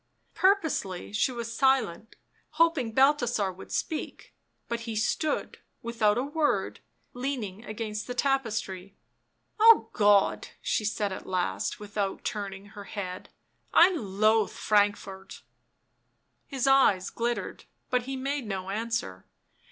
[0.33, 2.15] Purposely she was silent,
[2.57, 4.33] hoping Balthasar would speak;
[4.67, 6.79] but he stood, without a word,
[7.13, 8.95] leaning against the tapestry."
[9.59, 13.29] Oh God!" she said at last, without turning her head,
[13.75, 15.43] "I loathe Frankfort!"
[16.47, 19.27] His eyes glittered, but he made no answer.